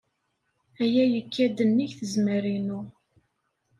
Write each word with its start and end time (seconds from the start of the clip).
Aya 0.83 1.03
yekka-d 1.13 1.57
nnig 1.69 1.91
tzemmar-inu. 1.99 2.81